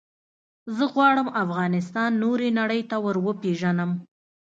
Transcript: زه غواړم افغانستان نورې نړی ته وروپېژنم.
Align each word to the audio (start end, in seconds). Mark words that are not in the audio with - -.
زه 0.75 0.83
غواړم 0.93 1.27
افغانستان 1.43 2.11
نورې 2.23 2.49
نړی 2.59 2.81
ته 2.89 2.95
وروپېژنم. 3.05 3.91